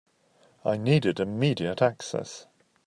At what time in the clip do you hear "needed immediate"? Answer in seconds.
0.77-1.79